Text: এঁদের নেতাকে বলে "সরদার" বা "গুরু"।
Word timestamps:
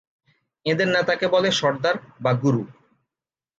এঁদের 0.65 0.87
নেতাকে 0.87 1.25
বলে 1.27 1.49
"সরদার" 1.51 1.95
বা 2.19 2.31
"গুরু"। 2.33 2.63